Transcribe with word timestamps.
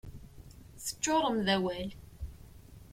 Teččurem 0.83 1.37
d 1.45 1.47
awal. 1.55 1.89